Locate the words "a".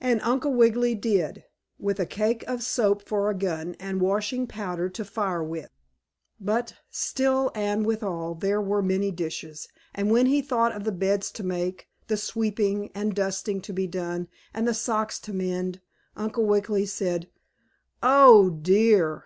1.98-2.06, 3.28-3.34